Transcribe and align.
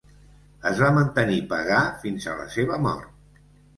Es 0.69 0.79
va 0.83 0.87
mantenir 0.95 1.37
pagà 1.53 1.81
fins 2.07 2.27
a 2.33 2.37
la 2.41 2.49
seva 2.59 2.81
mort. 2.87 3.45